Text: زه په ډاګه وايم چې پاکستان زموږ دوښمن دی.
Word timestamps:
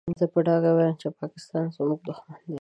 زه 0.19 0.25
په 0.33 0.39
ډاګه 0.47 0.71
وايم 0.73 0.95
چې 1.01 1.07
پاکستان 1.21 1.65
زموږ 1.75 1.99
دوښمن 2.07 2.41
دی. 2.51 2.57